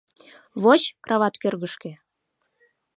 [0.63, 1.91] Воч крават кӧргышкӧ.